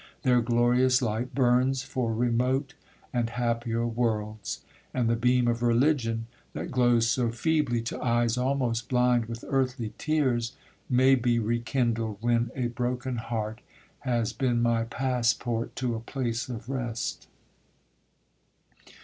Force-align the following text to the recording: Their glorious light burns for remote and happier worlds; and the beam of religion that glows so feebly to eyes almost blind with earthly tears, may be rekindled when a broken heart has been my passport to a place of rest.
Their 0.23 0.41
glorious 0.41 0.99
light 1.03 1.35
burns 1.35 1.83
for 1.83 2.11
remote 2.11 2.73
and 3.13 3.29
happier 3.29 3.85
worlds; 3.85 4.61
and 4.95 5.07
the 5.07 5.15
beam 5.15 5.47
of 5.47 5.61
religion 5.61 6.25
that 6.53 6.71
glows 6.71 7.07
so 7.07 7.29
feebly 7.29 7.83
to 7.83 8.01
eyes 8.01 8.35
almost 8.35 8.89
blind 8.89 9.25
with 9.27 9.45
earthly 9.47 9.93
tears, 9.99 10.53
may 10.89 11.13
be 11.13 11.37
rekindled 11.37 12.17
when 12.19 12.49
a 12.55 12.69
broken 12.69 13.17
heart 13.17 13.61
has 13.99 14.33
been 14.33 14.59
my 14.63 14.85
passport 14.85 15.75
to 15.75 15.93
a 15.93 15.99
place 15.99 16.49
of 16.49 16.67
rest. 16.67 17.27